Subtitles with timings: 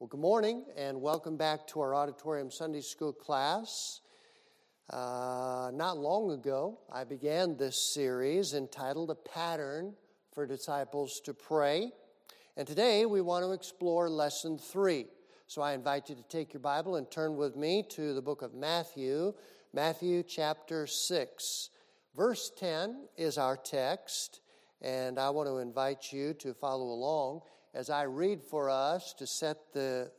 [0.00, 4.00] Well, good morning and welcome back to our Auditorium Sunday School class.
[4.88, 9.94] Uh, not long ago, I began this series entitled A Pattern
[10.32, 11.90] for Disciples to Pray.
[12.56, 15.06] And today we want to explore lesson three.
[15.48, 18.42] So I invite you to take your Bible and turn with me to the book
[18.42, 19.34] of Matthew,
[19.72, 21.70] Matthew chapter 6.
[22.16, 24.42] Verse 10 is our text,
[24.80, 27.40] and I want to invite you to follow along
[27.74, 30.10] as I read for us to set the,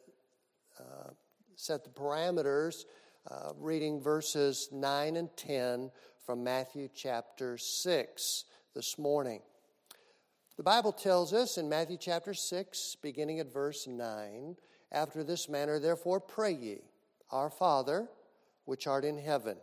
[0.79, 1.09] uh,
[1.55, 2.85] set the parameters,
[3.29, 5.91] uh, reading verses 9 and 10
[6.25, 8.45] from Matthew chapter 6
[8.75, 9.41] this morning.
[10.57, 14.55] The Bible tells us in Matthew chapter 6, beginning at verse 9,
[14.91, 16.77] after this manner, therefore, pray ye,
[17.31, 18.09] Our Father,
[18.65, 19.57] which art in heaven,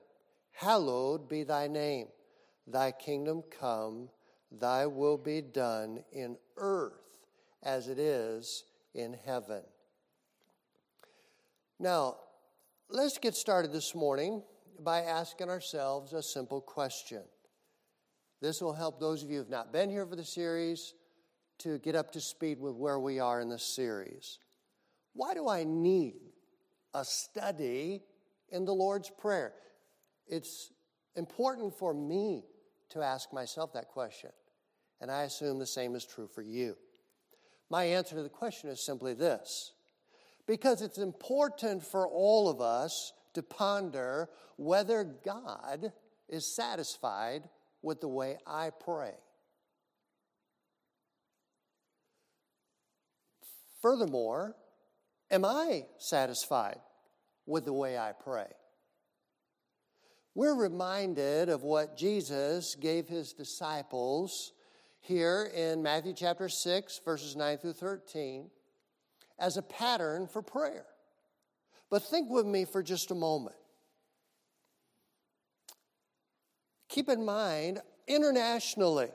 [0.53, 2.09] hallowed be thy name.
[2.67, 4.09] Thy kingdom come,
[4.51, 7.06] thy will be done in earth
[7.67, 8.63] as it is
[8.95, 9.63] in heaven.
[11.81, 12.17] Now,
[12.89, 14.43] let's get started this morning
[14.79, 17.23] by asking ourselves a simple question.
[18.41, 20.95] This will help those of you who have not been here for the series
[21.59, 24.39] to get up to speed with where we are in the series.
[25.15, 26.21] Why do I need
[26.95, 28.05] a study
[28.51, 29.55] in the Lord's Prayer?
[30.29, 30.71] It's
[31.17, 32.45] important for me
[32.91, 34.31] to ask myself that question,
[35.01, 36.77] and I assume the same is true for you.
[37.71, 39.73] My answer to the question is simply this
[40.47, 45.93] because it's important for all of us to ponder whether God
[46.29, 47.49] is satisfied
[47.83, 49.15] with the way I pray.
[53.83, 54.57] Furthermore,
[55.31, 56.79] am I satisfied
[57.47, 58.49] with the way I pray?
[60.35, 64.53] We're reminded of what Jesus gave his disciples
[65.07, 68.51] here in Matthew chapter 6, verses 9 through 13,
[69.39, 70.85] as a pattern for prayer.
[71.91, 73.55] But think with me for just a moment.
[76.89, 79.11] Keep in mind, internationally,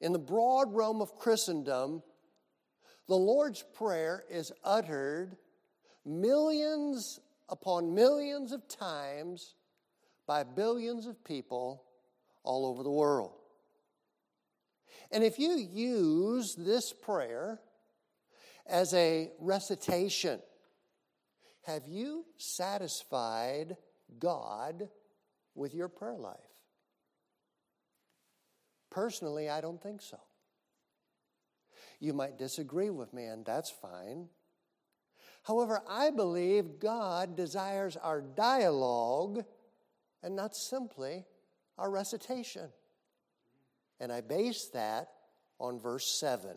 [0.00, 2.02] in the broad realm of Christendom,
[3.06, 5.36] the Lord's Prayer is uttered
[6.04, 9.54] millions upon millions of times
[10.26, 11.84] by billions of people
[12.42, 13.39] all over the world.
[15.10, 17.60] And if you use this prayer
[18.66, 20.40] as a recitation,
[21.62, 23.76] have you satisfied
[24.18, 24.88] God
[25.54, 26.36] with your prayer life?
[28.90, 30.18] Personally, I don't think so.
[31.98, 34.28] You might disagree with me, and that's fine.
[35.42, 39.44] However, I believe God desires our dialogue
[40.22, 41.24] and not simply
[41.78, 42.70] our recitation.
[44.00, 45.08] And I base that
[45.58, 46.56] on verse 7,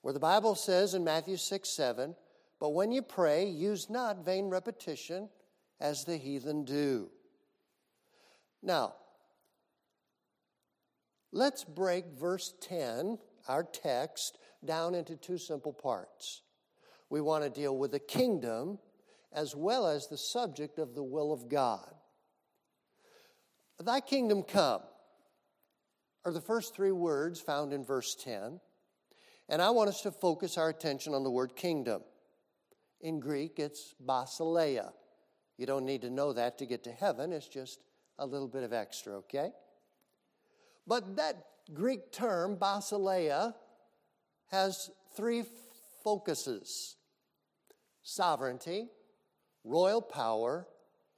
[0.00, 2.16] where the Bible says in Matthew 6 7,
[2.58, 5.28] But when you pray, use not vain repetition
[5.80, 7.10] as the heathen do.
[8.62, 8.94] Now,
[11.30, 13.18] let's break verse 10,
[13.48, 16.42] our text, down into two simple parts.
[17.10, 18.78] We want to deal with the kingdom
[19.32, 21.94] as well as the subject of the will of God.
[23.78, 24.80] Thy kingdom come
[26.26, 28.60] are the first three words found in verse 10.
[29.48, 32.02] And I want us to focus our attention on the word kingdom.
[33.00, 34.90] In Greek, it's basileia.
[35.56, 37.78] You don't need to know that to get to heaven, it's just
[38.18, 39.52] a little bit of extra, okay?
[40.84, 41.36] But that
[41.72, 43.54] Greek term, basileia,
[44.50, 45.44] has three
[46.02, 46.96] focuses
[48.02, 48.88] sovereignty,
[49.62, 50.66] royal power,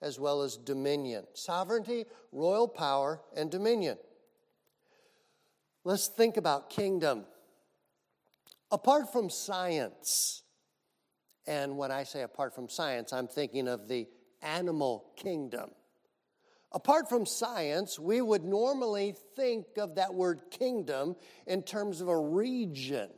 [0.03, 1.25] as well as dominion.
[1.33, 3.97] Sovereignty, royal power, and dominion.
[5.89, 7.25] Let's think about kingdom.
[8.71, 10.43] Apart from science,
[11.47, 14.07] and when I say apart from science, I'm thinking of the
[14.43, 15.71] animal kingdom.
[16.73, 21.17] Apart from science, we would normally think of that word kingdom
[21.47, 23.09] in terms of a region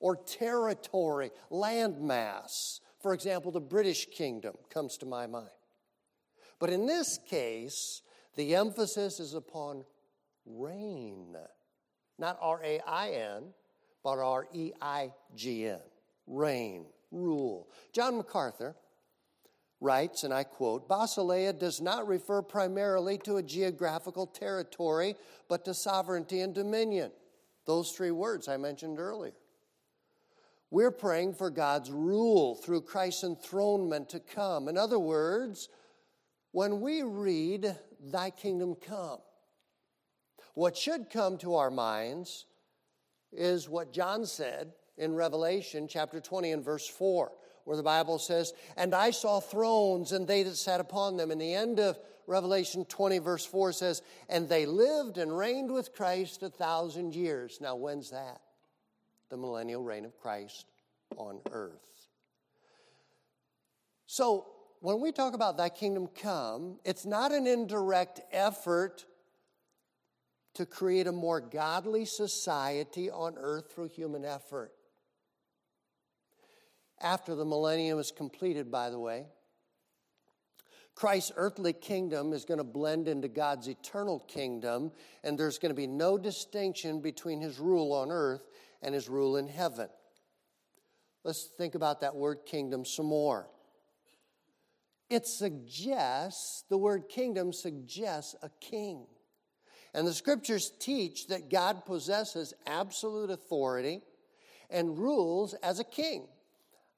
[0.00, 2.80] or territory, landmass.
[3.00, 5.46] For example, the British kingdom comes to my mind.
[6.58, 8.02] But in this case,
[8.34, 9.84] the emphasis is upon
[10.44, 11.36] reign
[12.20, 13.44] not R A I N,
[14.04, 15.80] but R E I G N,
[16.26, 17.68] reign, rule.
[17.92, 18.76] John MacArthur
[19.80, 25.16] writes, and I quote Basileia does not refer primarily to a geographical territory,
[25.48, 27.10] but to sovereignty and dominion.
[27.66, 29.32] Those three words I mentioned earlier.
[30.70, 34.68] We're praying for God's rule through Christ's enthronement to come.
[34.68, 35.68] In other words,
[36.52, 39.18] when we read, Thy kingdom come,
[40.54, 42.46] what should come to our minds
[43.32, 47.32] is what John said in Revelation chapter 20 and verse 4,
[47.64, 51.30] where the Bible says, And I saw thrones and they that sat upon them.
[51.30, 55.92] And the end of Revelation 20, verse 4 says, And they lived and reigned with
[55.92, 57.58] Christ a thousand years.
[57.60, 58.40] Now, when's that?
[59.30, 60.66] The millennial reign of Christ
[61.16, 62.08] on earth.
[64.06, 64.46] So,
[64.80, 69.04] when we talk about thy kingdom come, it's not an indirect effort
[70.54, 74.72] to create a more godly society on earth through human effort.
[77.00, 79.26] After the millennium is completed, by the way,
[80.94, 84.92] Christ's earthly kingdom is going to blend into God's eternal kingdom,
[85.24, 88.42] and there's going to be no distinction between his rule on earth
[88.82, 89.88] and his rule in heaven.
[91.24, 93.48] Let's think about that word kingdom some more.
[95.08, 99.06] It suggests, the word kingdom suggests a king.
[99.94, 104.02] And the scriptures teach that God possesses absolute authority
[104.70, 106.28] and rules as a king.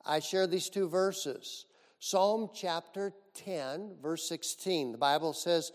[0.05, 1.67] I share these two verses.
[1.99, 4.93] Psalm chapter 10, verse 16.
[4.93, 5.73] The Bible says,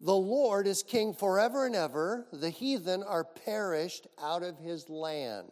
[0.00, 5.50] The Lord is king forever and ever, the heathen are perished out of his land.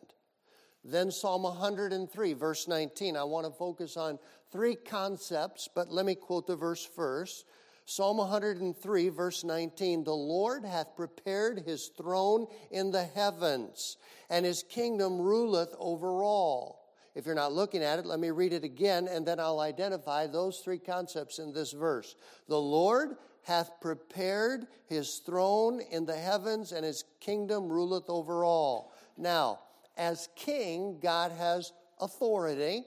[0.84, 3.16] Then Psalm 103, verse 19.
[3.16, 4.19] I want to focus on
[4.50, 7.46] three concepts, but let me quote the verse first.
[7.84, 13.96] Psalm 103, verse 19 The Lord hath prepared his throne in the heavens,
[14.31, 16.82] and his kingdom ruleth over all.
[17.14, 20.26] If you're not looking at it, let me read it again, and then I'll identify
[20.26, 22.14] those three concepts in this verse.
[22.49, 28.94] The Lord hath prepared his throne in the heavens, and his kingdom ruleth over all.
[29.19, 29.61] Now,
[29.96, 32.84] as king, God has authority.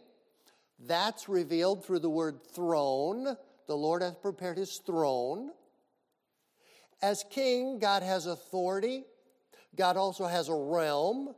[0.79, 3.37] That's revealed through the word throne.
[3.67, 5.51] The Lord hath prepared his throne.
[7.01, 9.03] As king, God has authority.
[9.75, 11.33] God also has a realm.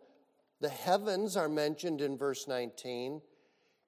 [0.62, 3.21] The heavens are mentioned in verse 19.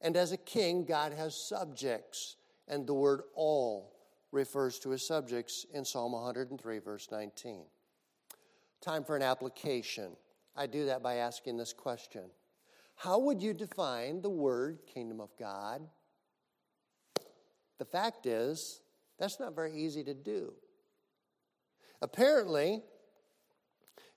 [0.01, 2.37] And as a king, God has subjects.
[2.67, 3.95] And the word all
[4.31, 7.63] refers to his subjects in Psalm 103, verse 19.
[8.81, 10.15] Time for an application.
[10.55, 12.23] I do that by asking this question
[12.95, 15.81] How would you define the word kingdom of God?
[17.79, 18.81] The fact is,
[19.17, 20.53] that's not very easy to do.
[22.01, 22.83] Apparently,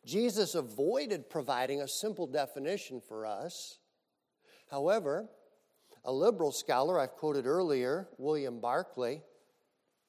[0.04, 3.78] Jesus avoided providing a simple definition for us.
[4.70, 5.28] However,
[6.04, 9.22] a liberal scholar I've quoted earlier, William Barclay,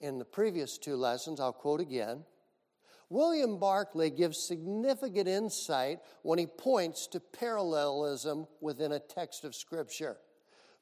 [0.01, 2.25] in the previous two lessons, I'll quote again.
[3.09, 10.17] William Barclay gives significant insight when he points to parallelism within a text of Scripture.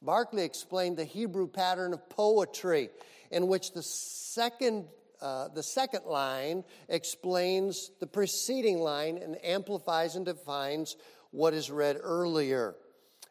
[0.01, 2.89] Barclay explained the Hebrew pattern of poetry,
[3.29, 4.85] in which the second,
[5.21, 10.95] uh, the second line explains the preceding line and amplifies and defines
[11.31, 12.75] what is read earlier.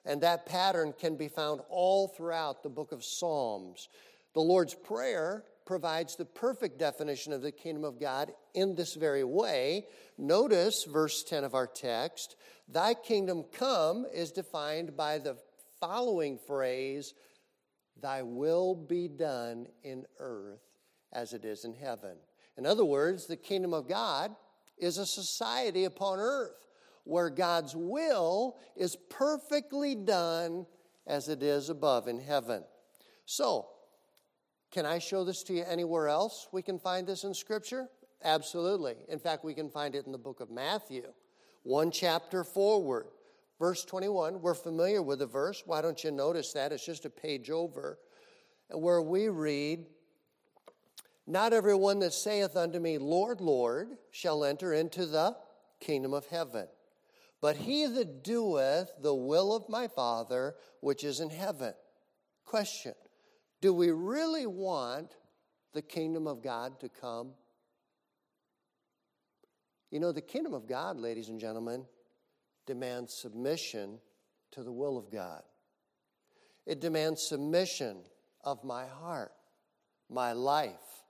[0.04, 3.88] And that pattern can be found all throughout the book of Psalms.
[4.32, 9.24] The Lord's Prayer provides the perfect definition of the kingdom of God in this very
[9.24, 9.86] way.
[10.16, 12.36] Notice verse 10 of our text
[12.68, 15.36] Thy kingdom come is defined by the
[15.80, 17.14] following phrase
[18.00, 20.62] Thy will be done in earth
[21.12, 22.16] as it is in heaven.
[22.56, 24.34] In other words, the kingdom of God
[24.78, 26.66] is a society upon earth
[27.04, 30.66] where God's will is perfectly done
[31.06, 32.64] as it is above in heaven.
[33.26, 33.66] So,
[34.70, 36.48] can I show this to you anywhere else?
[36.52, 37.88] We can find this in Scripture?
[38.22, 38.94] Absolutely.
[39.08, 41.04] In fact, we can find it in the book of Matthew,
[41.62, 43.06] one chapter forward.
[43.60, 45.62] Verse 21, we're familiar with the verse.
[45.66, 46.72] Why don't you notice that?
[46.72, 47.98] It's just a page over,
[48.70, 49.84] where we read,
[51.26, 55.36] Not everyone that saith unto me, Lord, Lord, shall enter into the
[55.78, 56.68] kingdom of heaven,
[57.42, 61.74] but he that doeth the will of my Father which is in heaven.
[62.46, 62.94] Question
[63.60, 65.16] do we really want
[65.74, 67.32] the kingdom of God to come?
[69.90, 71.84] You know, the kingdom of God, ladies and gentlemen,
[72.70, 73.98] demands submission
[74.52, 75.42] to the will of God.
[76.66, 77.96] It demands submission
[78.44, 79.32] of my heart,
[80.08, 81.02] my life.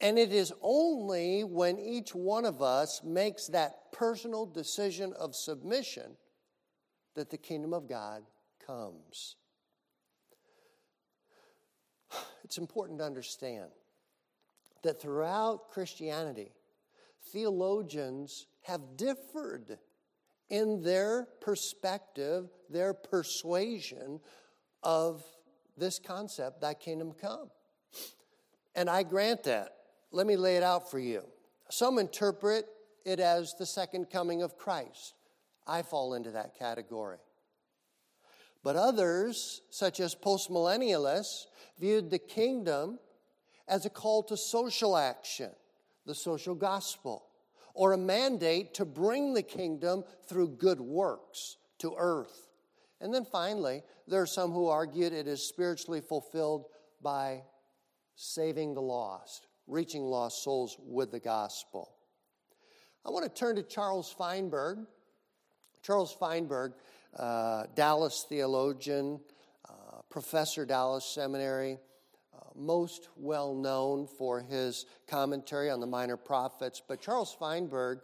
[0.00, 6.16] And it is only when each one of us makes that personal decision of submission
[7.14, 8.24] that the kingdom of God
[8.66, 9.36] comes.
[12.42, 13.70] It's important to understand
[14.82, 16.50] that throughout Christianity,
[17.30, 19.78] theologians have differed
[20.52, 24.20] in their perspective, their persuasion
[24.82, 25.24] of
[25.78, 27.50] this concept, thy kingdom come.
[28.74, 29.70] And I grant that.
[30.10, 31.22] Let me lay it out for you.
[31.70, 32.66] Some interpret
[33.06, 35.14] it as the second coming of Christ.
[35.66, 37.16] I fall into that category.
[38.62, 41.46] But others, such as postmillennialists,
[41.80, 42.98] viewed the kingdom
[43.66, 45.50] as a call to social action,
[46.04, 47.24] the social gospel,
[47.74, 52.48] or a mandate to bring the kingdom through good works to earth.
[53.00, 56.66] And then finally, there are some who argued it is spiritually fulfilled
[57.02, 57.42] by
[58.14, 61.96] saving the lost, reaching lost souls with the gospel.
[63.04, 64.86] I want to turn to Charles Feinberg.
[65.82, 66.74] Charles Feinberg,
[67.16, 69.20] uh, Dallas theologian,
[69.68, 71.78] uh, professor, Dallas Seminary,
[72.56, 76.82] most well known for his commentary on the minor prophets.
[76.86, 78.00] But Charles Feinberg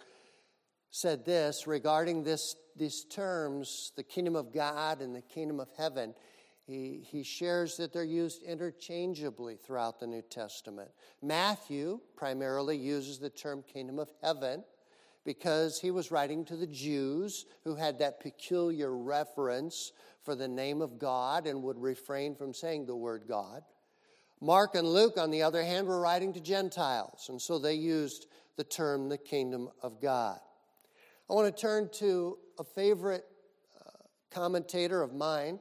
[0.90, 6.14] said this regarding this, these terms, the kingdom of God and the kingdom of heaven.
[6.66, 10.90] He, he shares that they're used interchangeably throughout the New Testament.
[11.22, 14.64] Matthew primarily uses the term kingdom of heaven
[15.24, 20.82] because he was writing to the Jews who had that peculiar reference for the name
[20.82, 23.62] of God and would refrain from saying the word God.
[24.40, 28.26] Mark and Luke, on the other hand, were writing to Gentiles, and so they used
[28.56, 30.38] the term the kingdom of God.
[31.28, 33.24] I want to turn to a favorite
[33.84, 33.90] uh,
[34.30, 35.58] commentator of mine,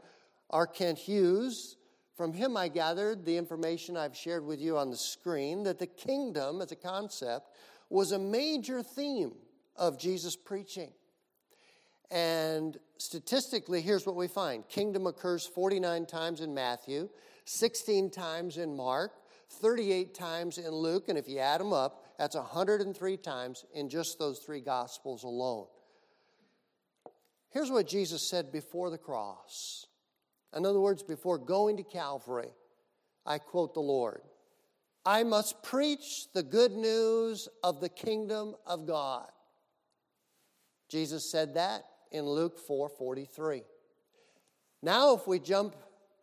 [0.49, 0.67] R.
[0.67, 1.77] Kent Hughes.
[2.15, 5.87] From him, I gathered the information I've shared with you on the screen that the
[5.87, 7.49] kingdom as a concept
[7.89, 9.33] was a major theme
[9.75, 10.91] of Jesus preaching.
[12.09, 17.09] And statistically, here's what we find kingdom occurs 49 times in Matthew,
[17.47, 19.13] 16 times in Mark,
[19.49, 24.19] 38 times in Luke, and if you add them up, that's 103 times in just
[24.19, 25.65] those three gospels alone.
[27.49, 29.85] Here's what Jesus said before the cross.
[30.53, 32.51] In other words, before going to Calvary,
[33.25, 34.21] I quote the Lord
[35.05, 39.29] I must preach the good news of the kingdom of God.
[40.89, 43.63] Jesus said that in Luke 4 43.
[44.83, 45.75] Now, if we jump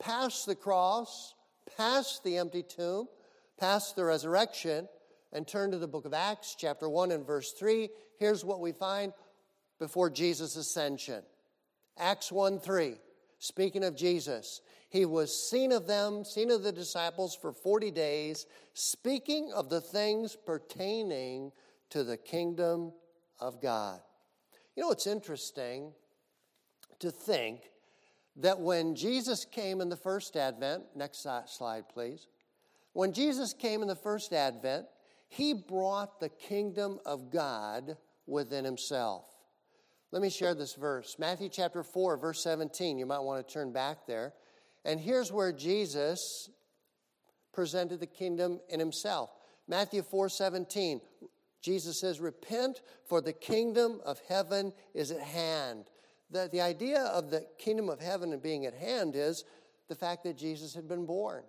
[0.05, 1.35] past the cross,
[1.79, 3.09] past the empty tomb,
[3.59, 4.87] past the resurrection,
[5.33, 8.71] and turn to the book of Acts, chapter 1 and verse 3, here's what we
[8.71, 9.15] find
[9.81, 11.23] before Jesus' ascension.
[11.99, 12.97] Acts 1 3,
[13.39, 18.47] speaking of Jesus, he was seen of them, seen of the disciples for 40 days,
[18.75, 21.51] speaking of the things pertaining
[21.89, 22.93] to the kingdom
[23.41, 24.01] of God.
[24.77, 25.93] You know, it's interesting
[26.99, 27.63] to think
[28.37, 32.27] that when Jesus came in the first advent, next slide, please.
[32.93, 34.87] When Jesus came in the first advent,
[35.29, 39.25] he brought the kingdom of God within himself.
[40.11, 42.99] Let me share this verse Matthew chapter 4, verse 17.
[42.99, 44.33] You might want to turn back there.
[44.85, 46.51] And here's where Jesus
[47.53, 49.31] presented the kingdom in himself.
[49.67, 51.01] Matthew 4 17.
[51.63, 55.87] Jesus says, Repent, for the kingdom of heaven is at hand.
[56.31, 59.45] The, the idea of the kingdom of heaven and being at hand is
[59.89, 61.45] the fact that Jesus had been born.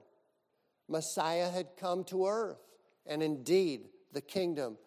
[0.88, 2.60] Messiah had come to earth,
[3.06, 4.78] and indeed, the kingdom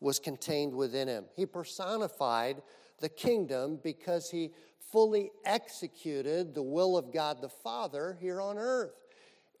[0.00, 1.24] was contained within him.
[1.34, 2.62] He personified
[3.00, 4.52] the kingdom because he
[4.92, 8.94] fully executed the will of God the Father here on earth.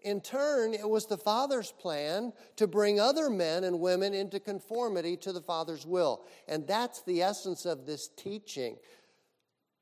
[0.02, 5.16] In turn, it was the Father's plan to bring other men and women into conformity
[5.18, 6.24] to the Father's will.
[6.46, 8.76] And that's the essence of this teaching.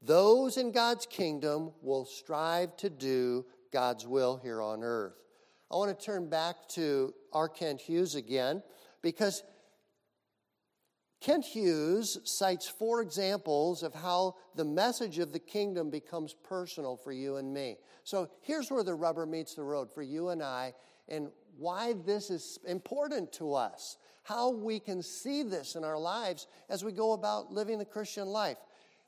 [0.04, 5.14] Those in God's kingdom will strive to do God's will here on earth.
[5.72, 7.48] I want to turn back to R.
[7.48, 8.62] Kent Hughes again
[9.02, 9.42] because
[11.22, 17.12] Kent Hughes cites four examples of how the message of the kingdom becomes personal for
[17.12, 17.78] you and me.
[18.02, 20.74] So here's where the rubber meets the road for you and I,
[21.08, 26.46] and why this is important to us, how we can see this in our lives
[26.68, 28.58] as we go about living the Christian life.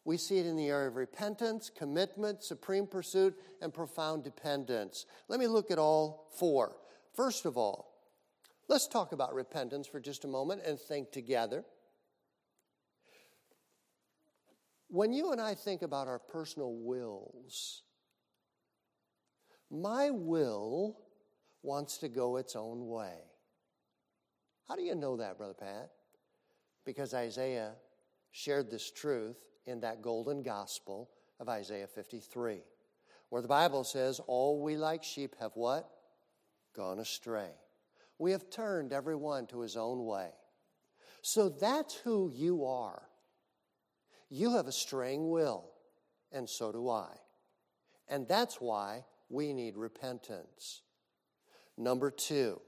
[0.06, 5.04] We see it in the area of repentance, commitment, supreme pursuit, and profound dependence.
[5.26, 6.76] Let me look at all four.
[7.16, 7.92] First of all,
[8.68, 11.64] let's talk about repentance for just a moment and think together.
[14.86, 17.82] When you and I think about our personal wills,
[19.72, 21.00] my will
[21.64, 23.18] wants to go its own way.
[24.68, 25.90] How do you know that, Brother Pat?
[26.84, 27.72] Because Isaiah
[28.30, 32.60] shared this truth in that golden gospel of Isaiah 53,
[33.28, 35.88] where the Bible says, All we like sheep have what?
[36.74, 37.50] Gone astray.
[38.18, 40.30] We have turned everyone to his own way.
[41.22, 43.02] So that's who you are.
[44.28, 45.70] You have a straying will,
[46.32, 47.08] and so do I.
[48.08, 50.82] And that's why we need repentance.
[51.76, 52.60] Number two,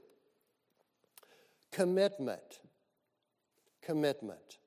[1.71, 2.59] commitment.
[3.81, 4.57] Commitment.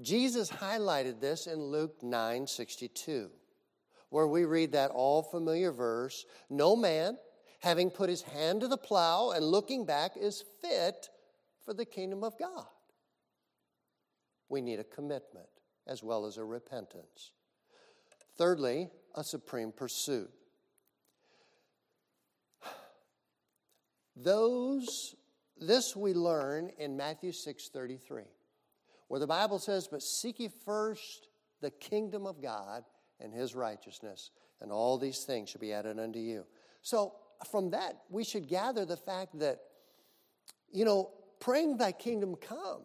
[0.00, 3.30] Jesus highlighted this in Luke 9 62.
[4.08, 7.18] where we read that all familiar verse No man,
[7.60, 11.08] having put his hand to the plow and looking back, is fit
[11.64, 12.66] for the kingdom of God.
[14.48, 15.48] We need a commitment
[15.86, 17.32] as well as a repentance.
[18.36, 20.30] Thirdly, a supreme pursuit.
[24.16, 25.14] Those,
[25.58, 28.24] this we learn in Matthew 6:33,
[29.10, 31.26] where the Bible says, But seek ye first
[31.60, 32.84] the kingdom of God
[33.18, 36.46] and his righteousness, and all these things shall be added unto you.
[36.82, 37.14] So,
[37.50, 39.58] from that, we should gather the fact that,
[40.70, 42.82] you know, praying thy kingdom come,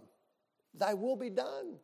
[0.74, 1.75] thy will be done.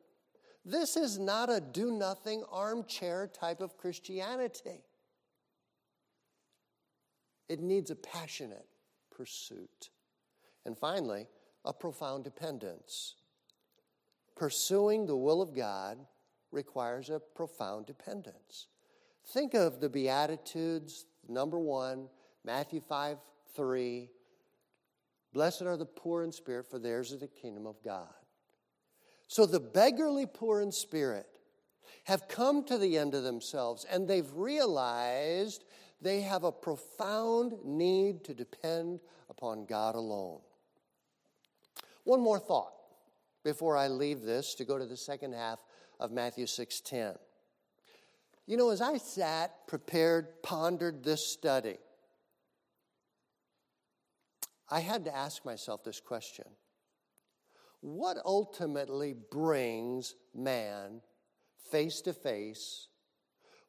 [0.65, 4.83] This is not a do nothing armchair type of Christianity.
[7.48, 8.65] It needs a passionate
[9.15, 9.91] pursuit.
[10.65, 11.27] And finally,
[11.63, 13.17] a profound dependence.
[14.35, 15.97] Pursuing the will of God
[16.51, 18.67] requires a profound dependence.
[19.27, 22.07] Think of the Beatitudes, number one,
[22.43, 23.17] Matthew 5
[23.55, 24.09] 3.
[25.33, 28.07] Blessed are the poor in spirit, for theirs is the kingdom of God.
[29.27, 31.27] So the beggarly poor in spirit
[32.03, 35.63] have come to the end of themselves and they've realized
[36.01, 40.39] they have a profound need to depend upon God alone.
[42.03, 42.73] One more thought
[43.43, 45.60] before I leave this to go to the second half
[46.00, 47.17] of Matthew 6:10.
[48.45, 51.77] You know, as I sat, prepared, pondered this study,
[54.69, 56.45] I had to ask myself this question.
[57.81, 61.01] What ultimately brings man
[61.71, 62.88] face to face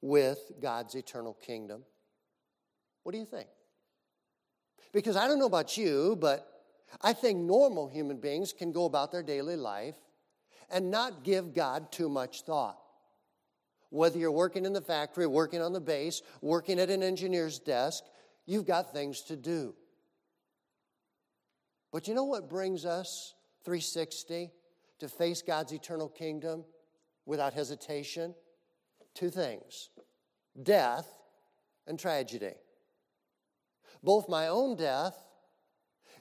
[0.01, 1.85] with God's eternal kingdom?
[3.03, 3.49] What do you think?
[4.93, 6.52] Because I don't know about you, but
[7.01, 9.97] I think normal human beings can go about their daily life
[10.71, 12.79] and not give God too much thought.
[13.91, 18.03] Whether you're working in the factory, working on the base, working at an engineer's desk,
[18.47, 19.75] you've got things to do.
[21.93, 24.51] But you know what brings us 360
[25.01, 26.65] to face God's eternal kingdom
[27.27, 28.35] without hesitation?
[29.15, 29.91] Two things
[30.63, 31.07] death
[31.87, 32.55] and tragedy.
[34.03, 35.23] Both my own death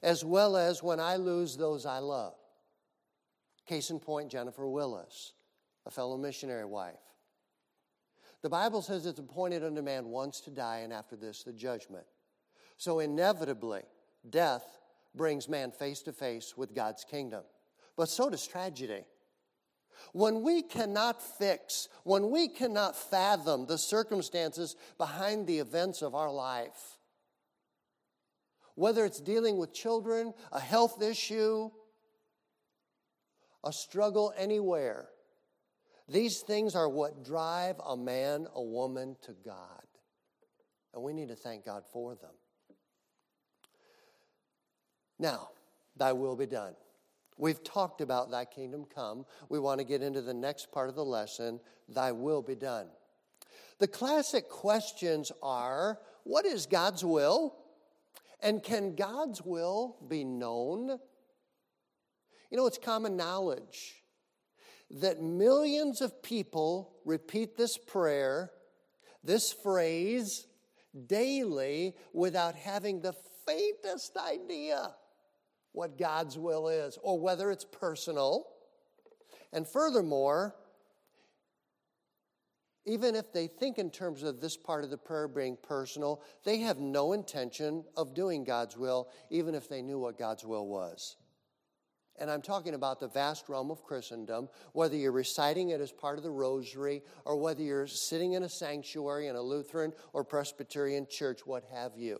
[0.03, 2.35] as well as when I lose those I love.
[3.67, 5.33] Case in point, Jennifer Willis,
[5.85, 6.95] a fellow missionary wife.
[8.41, 12.05] The Bible says it's appointed unto man once to die, and after this, the judgment.
[12.77, 13.83] So, inevitably,
[14.27, 14.65] death
[15.13, 17.43] brings man face to face with God's kingdom.
[17.95, 19.03] But so does tragedy.
[20.13, 26.31] When we cannot fix, when we cannot fathom the circumstances behind the events of our
[26.31, 26.97] life,
[28.75, 31.69] whether it's dealing with children, a health issue,
[33.63, 35.09] a struggle anywhere.
[36.07, 39.83] These things are what drive a man, a woman to God.
[40.93, 42.31] And we need to thank God for them.
[45.19, 45.49] Now,
[45.95, 46.73] thy will be done.
[47.37, 49.25] We've talked about thy kingdom come.
[49.49, 52.87] We want to get into the next part of the lesson thy will be done.
[53.79, 57.55] The classic questions are what is God's will?
[58.41, 60.99] And can God's will be known?
[62.49, 64.03] You know, it's common knowledge
[64.89, 68.51] that millions of people repeat this prayer,
[69.23, 70.47] this phrase,
[71.07, 73.13] daily without having the
[73.47, 74.93] faintest idea
[75.71, 78.47] what God's will is or whether it's personal.
[79.53, 80.55] And furthermore,
[82.85, 86.59] even if they think in terms of this part of the prayer being personal, they
[86.59, 91.15] have no intention of doing God's will, even if they knew what God's will was.
[92.19, 96.17] And I'm talking about the vast realm of Christendom, whether you're reciting it as part
[96.17, 101.07] of the rosary or whether you're sitting in a sanctuary in a Lutheran or Presbyterian
[101.09, 102.19] church, what have you.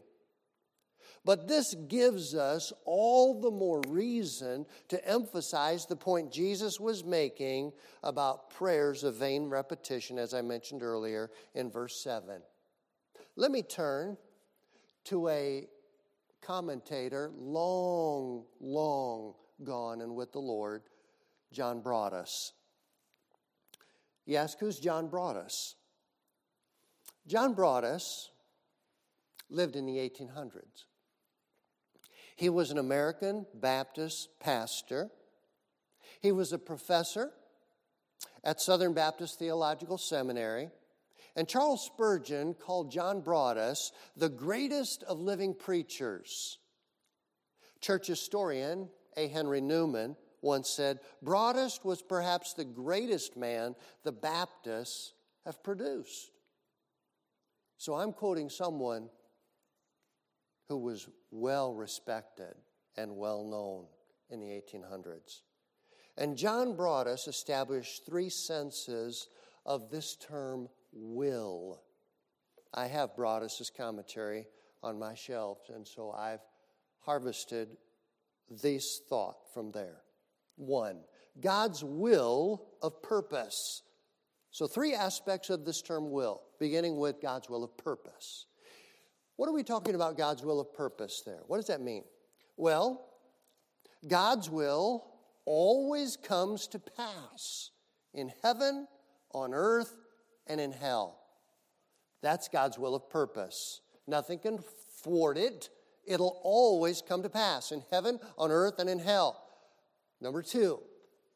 [1.24, 7.74] But this gives us all the more reason to emphasize the point Jesus was making
[8.02, 12.42] about prayers of vain repetition, as I mentioned earlier in verse 7.
[13.36, 14.18] Let me turn
[15.06, 15.68] to a
[16.42, 20.82] commentator long, long gone and with the Lord,
[21.52, 22.54] John Broadus.
[24.26, 25.76] You ask, who's John Broadus?
[27.28, 28.32] John Broadus
[29.50, 30.86] lived in the 1800s.
[32.42, 35.12] He was an American Baptist pastor.
[36.22, 37.30] He was a professor
[38.44, 40.72] at Southern Baptist Theological Seminary.
[41.36, 46.58] And Charles Spurgeon called John Broadus the greatest of living preachers.
[47.80, 49.28] Church historian A.
[49.28, 55.14] Henry Newman once said Broadus was perhaps the greatest man the Baptists
[55.46, 56.32] have produced.
[57.78, 59.10] So I'm quoting someone
[60.72, 62.56] who was well respected
[62.96, 63.88] and well known
[64.30, 65.42] in the 1800s.
[66.18, 69.28] And John Broadus established three senses
[69.66, 71.82] of this term will.
[72.74, 74.46] I have Broadus's commentary
[74.82, 76.40] on my shelves, and so I've
[77.02, 77.76] harvested
[78.50, 80.04] this thought from there.
[80.56, 81.02] One,
[81.42, 83.82] God's will of purpose.
[84.52, 88.46] So, three aspects of this term will, beginning with God's will of purpose.
[89.42, 91.40] What are we talking about, God's will of purpose there?
[91.48, 92.04] What does that mean?
[92.58, 93.08] Well,
[94.08, 97.72] God's will always comes to pass
[98.14, 98.88] in heaven,
[99.34, 99.96] on earth,
[100.46, 101.24] and in hell.
[102.22, 103.82] That's God's will of purpose.
[104.06, 104.60] Nothing can
[105.04, 105.72] thwart it.
[106.06, 109.44] It'll always come to pass in heaven, on earth, and in hell.
[110.22, 110.82] Number two,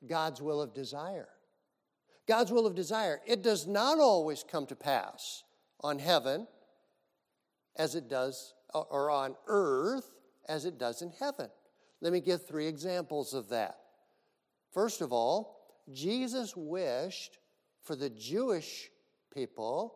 [0.08, 1.30] God's will of desire.
[2.28, 3.22] God's will of desire.
[3.26, 5.42] It does not always come to pass
[5.82, 6.46] on heaven
[7.78, 10.12] as it does, uh, or on earth
[10.48, 11.50] as it does in heaven.
[12.02, 13.78] Let me give three examples of that.
[14.72, 15.56] First of all,
[15.92, 17.38] Jesus wished
[17.84, 18.90] for the Jewish
[19.34, 19.96] people,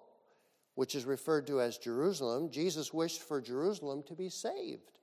[0.76, 5.00] which is referred to as Jerusalem, Jesus wished for Jerusalem to be saved.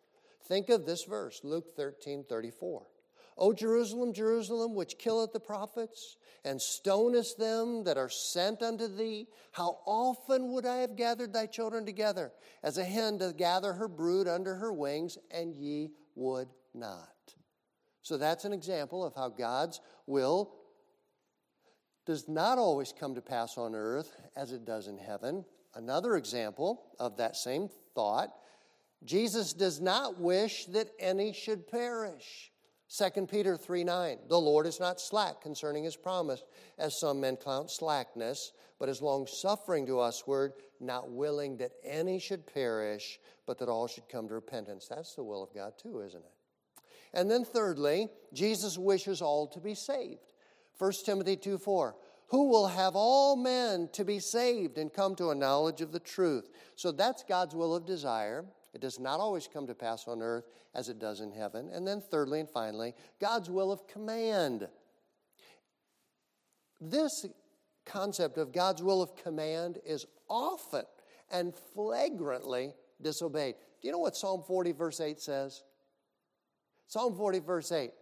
[0.46, 2.86] Think of this verse, Luke 13 34.
[3.38, 9.26] O Jerusalem, Jerusalem, which killeth the prophets and stonest them that are sent unto thee,
[9.52, 13.88] how often would I have gathered thy children together, as a hen doth gather her
[13.88, 17.10] brood under her wings, and ye would not.
[18.02, 20.54] So that's an example of how God's will
[22.06, 25.44] does not always come to pass on earth as it does in heaven.
[25.74, 28.32] Another example of that same thought
[29.04, 32.50] Jesus does not wish that any should perish.
[32.88, 36.42] 2 Peter 3 9, the Lord is not slack concerning his promise,
[36.78, 42.20] as some men count slackness, but is long suffering to usward, not willing that any
[42.20, 44.86] should perish, but that all should come to repentance.
[44.88, 46.32] That's the will of God, too, isn't it?
[47.12, 50.20] And then, thirdly, Jesus wishes all to be saved.
[50.78, 51.96] 1 Timothy 2 4.
[52.28, 56.00] Who will have all men to be saved and come to a knowledge of the
[56.00, 56.50] truth?
[56.74, 58.44] So that's God's will of desire.
[58.76, 61.70] It does not always come to pass on earth as it does in heaven.
[61.72, 64.68] And then, thirdly and finally, God's will of command.
[66.78, 67.24] This
[67.86, 70.84] concept of God's will of command is often
[71.30, 73.54] and flagrantly disobeyed.
[73.80, 75.62] Do you know what Psalm 40, verse 8 says?
[76.86, 77.92] Psalm 40, verse 8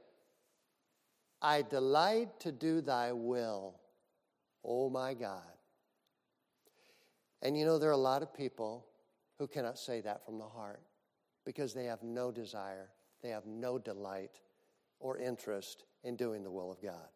[1.40, 3.78] I delight to do thy will,
[4.64, 5.40] O my God.
[7.42, 8.88] And you know, there are a lot of people
[9.38, 10.82] who cannot say that from the heart
[11.44, 12.90] because they have no desire,
[13.22, 14.40] they have no delight
[15.00, 17.08] or interest in doing the will of God.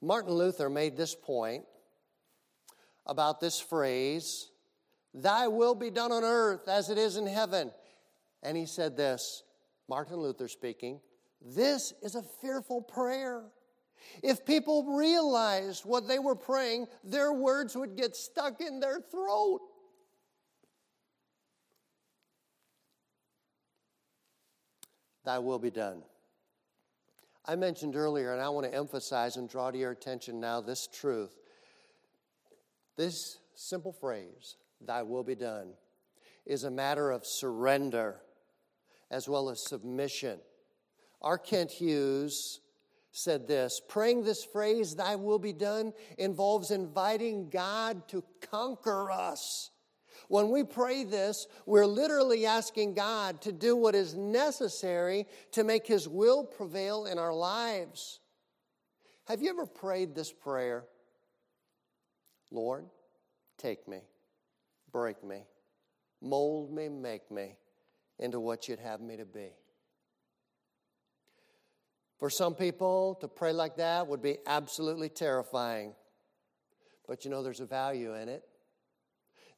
[0.00, 1.64] Martin Luther made this point
[3.06, 4.50] about this phrase,
[5.14, 7.72] Thy will be done on earth as it is in heaven.
[8.42, 9.42] And he said this
[9.88, 11.00] Martin Luther speaking,
[11.40, 13.44] this is a fearful prayer.
[14.22, 19.60] If people realized what they were praying, their words would get stuck in their throat.
[25.28, 26.00] Thy will be done.
[27.44, 30.86] I mentioned earlier, and I want to emphasize and draw to your attention now this
[30.86, 31.36] truth.
[32.96, 35.74] This simple phrase, Thy will be done,
[36.46, 38.22] is a matter of surrender
[39.10, 40.38] as well as submission.
[41.20, 41.36] R.
[41.36, 42.60] Kent Hughes
[43.12, 49.72] said this praying this phrase, Thy will be done, involves inviting God to conquer us.
[50.26, 55.86] When we pray this, we're literally asking God to do what is necessary to make
[55.86, 58.20] His will prevail in our lives.
[59.26, 60.84] Have you ever prayed this prayer?
[62.50, 62.86] Lord,
[63.58, 64.00] take me,
[64.90, 65.44] break me,
[66.20, 67.56] mold me, make me
[68.18, 69.50] into what you'd have me to be.
[72.18, 75.94] For some people, to pray like that would be absolutely terrifying.
[77.06, 78.47] But you know, there's a value in it.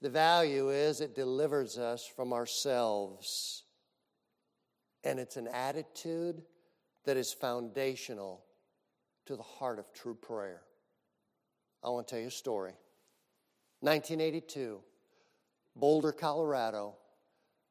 [0.00, 3.64] The value is it delivers us from ourselves.
[5.04, 6.42] And it's an attitude
[7.04, 8.44] that is foundational
[9.26, 10.62] to the heart of true prayer.
[11.82, 12.74] I want to tell you a story.
[13.80, 14.80] 1982,
[15.76, 16.96] Boulder, Colorado.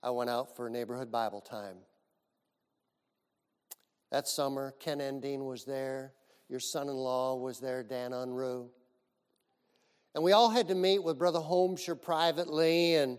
[0.02, 1.78] I went out for neighborhood Bible time.
[4.12, 6.14] That summer, Ken Endine was there.
[6.48, 8.70] Your son in law was there, Dan Unruh.
[10.20, 13.18] And we all had to meet with Brother Holmshire privately and,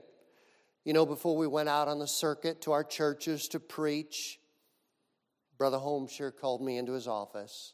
[0.85, 4.39] you know, before we went out on the circuit to our churches to preach.
[5.57, 7.73] Brother Holmshire called me into his office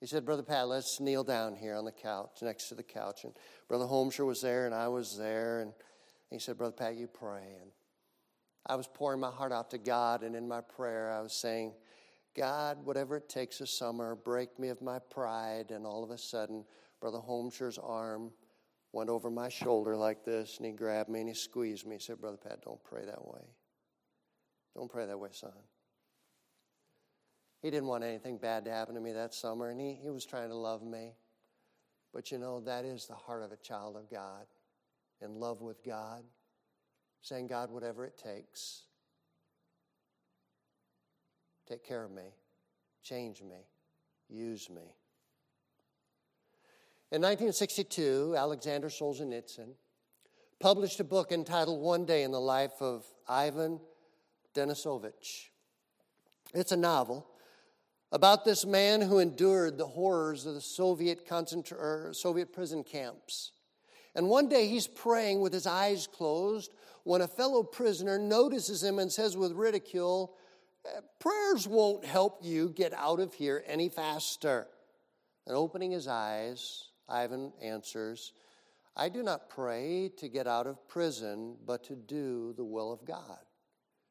[0.00, 3.22] He said, Brother Pat, let's kneel down here on the couch, next to the couch.
[3.22, 3.32] And
[3.68, 5.60] Brother Holmshire was there, and I was there.
[5.60, 5.72] And
[6.28, 7.58] he said, Brother Pat, you pray.
[7.60, 7.70] And
[8.66, 11.74] I was pouring my heart out to God, and in my prayer, I was saying,
[12.36, 15.70] God, whatever it takes this summer, break me of my pride.
[15.70, 16.64] And all of a sudden,
[17.02, 18.30] Brother Holmshire's arm
[18.92, 21.96] went over my shoulder like this, and he grabbed me and he squeezed me.
[21.96, 23.42] He said, Brother Pat, don't pray that way.
[24.76, 25.50] Don't pray that way, son.
[27.60, 30.24] He didn't want anything bad to happen to me that summer, and he, he was
[30.24, 31.14] trying to love me.
[32.14, 34.46] But you know, that is the heart of a child of God,
[35.20, 36.22] in love with God,
[37.20, 38.84] saying, God, whatever it takes,
[41.68, 42.34] take care of me,
[43.02, 43.66] change me,
[44.28, 44.94] use me.
[47.12, 49.74] In 1962, Alexander Solzhenitsyn
[50.58, 53.80] published a book entitled One Day in the Life of Ivan
[54.54, 55.50] Denisovich.
[56.54, 57.26] It's a novel
[58.12, 63.52] about this man who endured the horrors of the Soviet, concentra- Soviet prison camps.
[64.14, 66.72] And one day he's praying with his eyes closed
[67.04, 70.34] when a fellow prisoner notices him and says with ridicule,
[70.86, 74.66] eh, Prayers won't help you get out of here any faster.
[75.46, 78.32] And opening his eyes, Ivan answers,
[78.96, 83.04] I do not pray to get out of prison, but to do the will of
[83.04, 83.38] God.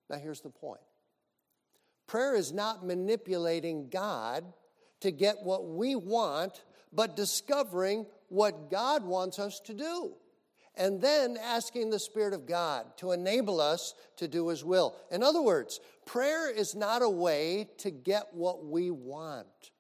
[0.10, 0.82] Now, here's the point
[2.08, 4.44] prayer is not manipulating God
[5.00, 10.14] to get what we want, but discovering what God wants us to do.
[10.76, 14.96] And then asking the Spirit of God to enable us to do His will.
[15.12, 19.72] In other words, prayer is not a way to get what we want,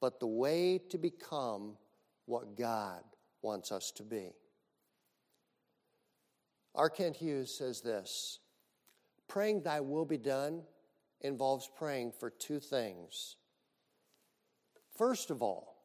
[0.00, 1.76] but the way to become
[2.26, 3.02] what God
[3.42, 4.32] wants us to be.
[6.74, 6.90] R.
[6.90, 8.40] Kent Hughes says this
[9.28, 10.62] Praying thy will be done
[11.20, 13.36] involves praying for two things.
[14.96, 15.76] First of all,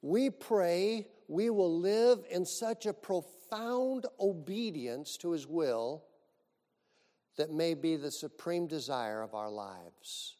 [0.00, 6.04] we pray we will live in such a profound obedience to His will
[7.38, 10.36] that may be the supreme desire of our lives.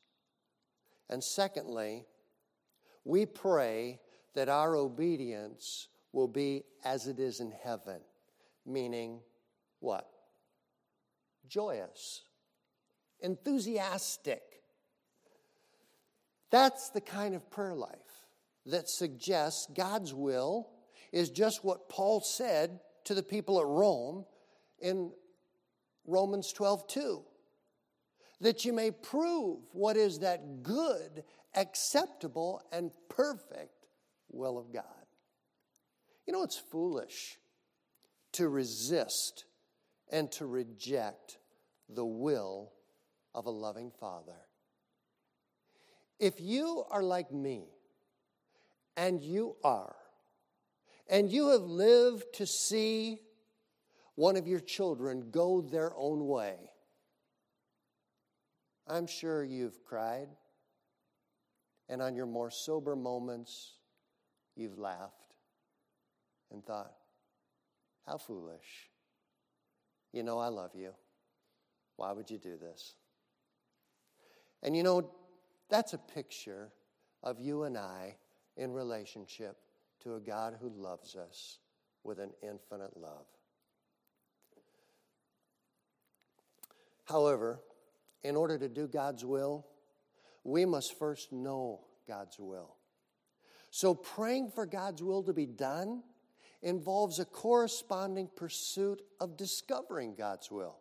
[1.08, 2.04] And secondly,
[3.04, 4.00] we pray
[4.34, 8.00] that our obedience will be as it is in heaven,
[8.66, 9.20] meaning
[9.80, 10.08] what?
[11.48, 12.22] Joyous,
[13.20, 14.42] enthusiastic.
[16.50, 17.96] That's the kind of prayer life
[18.66, 20.68] that suggests God's will
[21.12, 24.24] is just what Paul said to the people at Rome
[24.80, 25.12] in
[26.06, 27.22] Romans 12 2.
[28.40, 31.22] That you may prove what is that good,
[31.54, 33.81] acceptable, and perfect
[34.32, 34.84] will of God.
[36.26, 37.38] You know, it's foolish
[38.32, 39.44] to resist
[40.10, 41.38] and to reject
[41.88, 42.72] the will
[43.34, 44.36] of a loving Father.
[46.18, 47.64] If you are like me,
[48.96, 49.96] and you are,
[51.08, 53.18] and you have lived to see
[54.14, 56.56] one of your children go their own way,
[58.86, 60.28] I'm sure you've cried,
[61.88, 63.72] and on your more sober moments,
[64.56, 65.34] you've laughed
[66.50, 66.92] and thought,
[68.06, 68.90] How foolish.
[70.12, 70.92] You know, I love you.
[71.96, 72.94] Why would you do this?
[74.62, 75.10] And you know,
[75.70, 76.70] that's a picture
[77.22, 78.16] of you and I
[78.56, 79.56] in relationship
[80.02, 81.58] to a God who loves us
[82.04, 83.26] with an infinite love.
[87.04, 87.60] However,
[88.22, 89.66] in order to do God's will,
[90.44, 92.76] we must first know God's will.
[93.74, 96.02] So, praying for God's will to be done
[96.60, 100.78] involves a corresponding pursuit of discovering God's will.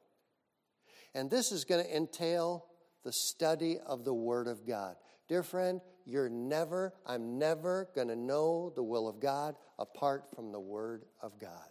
[1.16, 2.66] And this is going to entail
[3.06, 4.98] the study of the Word of God.
[5.30, 10.52] Dear friend, you're never, I'm never going to know the will of God apart from
[10.52, 11.70] the Word of God.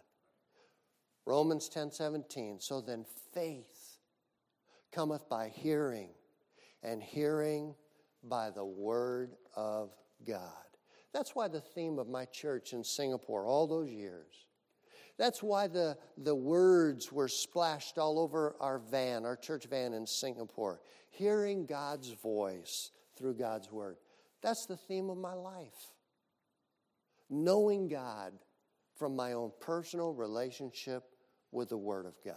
[1.27, 2.59] Romans 10 17.
[2.59, 3.99] So then faith
[4.91, 6.09] cometh by hearing,
[6.81, 7.75] and hearing
[8.23, 9.91] by the Word of
[10.25, 10.70] God.
[11.13, 14.45] That's why the theme of my church in Singapore all those years
[15.21, 20.07] that's why the, the words were splashed all over our van, our church van in
[20.07, 20.81] Singapore.
[21.11, 23.97] Hearing God's voice through God's word.
[24.41, 25.93] That's the theme of my life.
[27.29, 28.33] Knowing God
[28.95, 31.03] from my own personal relationship
[31.51, 32.35] with the Word of God.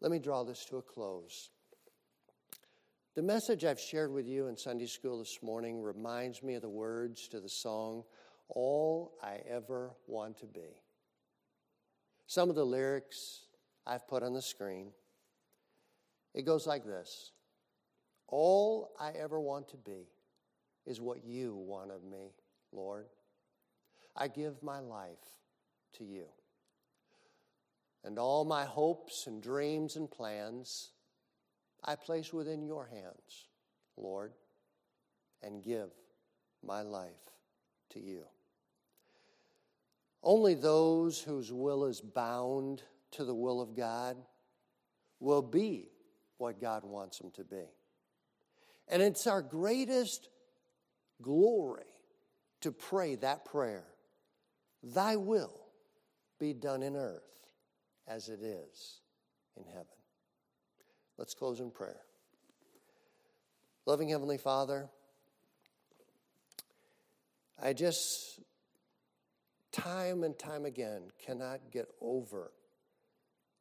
[0.00, 1.50] Let me draw this to a close.
[3.14, 6.70] The message I've shared with you in Sunday school this morning reminds me of the
[6.70, 8.04] words to the song,
[8.48, 10.80] all I ever want to be.
[12.26, 13.40] Some of the lyrics
[13.86, 14.92] I've put on the screen.
[16.32, 17.32] It goes like this
[18.28, 20.08] All I ever want to be
[20.86, 22.32] is what you want of me,
[22.72, 23.08] Lord.
[24.16, 25.36] I give my life
[25.98, 26.24] to you.
[28.04, 30.91] And all my hopes and dreams and plans
[31.84, 33.48] I place within your hands,
[33.96, 34.32] Lord,
[35.42, 35.90] and give
[36.64, 37.10] my life
[37.90, 38.24] to you.
[40.22, 44.16] Only those whose will is bound to the will of God
[45.18, 45.88] will be
[46.38, 47.64] what God wants them to be.
[48.88, 50.28] And it's our greatest
[51.20, 51.84] glory
[52.60, 53.84] to pray that prayer
[54.82, 55.60] Thy will
[56.40, 57.22] be done in earth
[58.08, 59.00] as it is
[59.56, 59.86] in heaven.
[61.22, 62.00] Let's close in prayer.
[63.86, 64.88] Loving Heavenly Father,
[67.62, 68.40] I just,
[69.70, 72.50] time and time again, cannot get over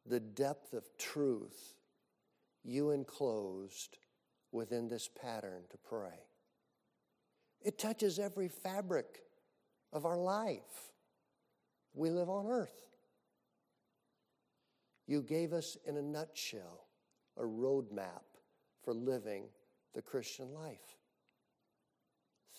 [0.08, 1.76] the depth of truth
[2.64, 4.00] you enclosed
[4.52, 6.18] within this pattern to pray.
[7.62, 9.22] It touches every fabric
[9.94, 10.90] of our life.
[11.94, 12.88] We live on earth.
[15.06, 16.88] You gave us, in a nutshell,
[17.42, 18.24] a roadmap
[18.84, 19.46] for living
[19.94, 20.98] the Christian life.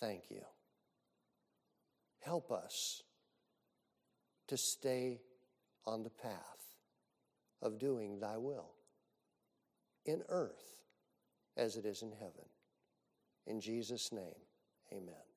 [0.01, 0.43] Thank you.
[2.21, 3.03] Help us
[4.49, 5.21] to stay
[5.87, 6.41] on the path
[7.63, 8.73] of doing thy will
[10.05, 10.83] in earth
[11.57, 12.49] as it is in heaven.
[13.47, 14.41] In Jesus' name,
[14.93, 15.32] amen.